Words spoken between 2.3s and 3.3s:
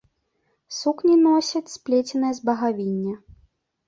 з багавіння.